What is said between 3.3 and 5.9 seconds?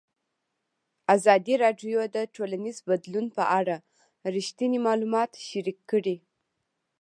په اړه رښتیني معلومات شریک